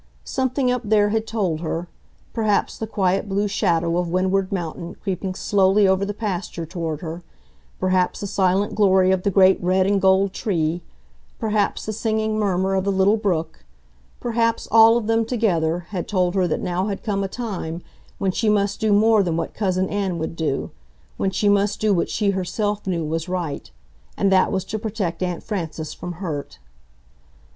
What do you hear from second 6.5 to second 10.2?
toward her, perhaps the silent glory of the great red and